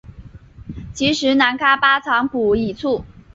[0.95, 3.05] 其时喃迦巴藏卜已卒。